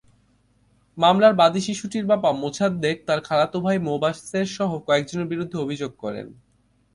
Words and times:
মামলার 0.97 1.33
বাদী 1.33 1.61
শিশুটির 1.61 2.05
বাবা 2.05 2.29
মোছাদ্দেক 2.33 2.97
তাঁর 3.07 3.19
খালাতো 3.27 3.57
ভাই 3.61 3.77
মোবাশ্বেরসহ 3.87 4.69
কয়েকজনের 4.87 5.27
বিরুদ্ধে 5.27 5.57
অভিযোগ 5.57 5.91
করেন। 6.03 6.27